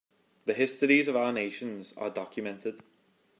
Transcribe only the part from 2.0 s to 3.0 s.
documented.